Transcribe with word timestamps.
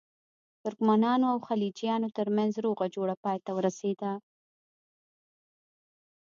ترکمنانو 0.63 1.25
او 1.33 1.37
خلجیانو 1.47 2.13
ترمنځ 2.17 2.53
روغه 2.65 2.85
جوړه 2.95 3.15
پای 3.23 3.37
ته 3.45 3.51
ورسېده. 3.53 4.11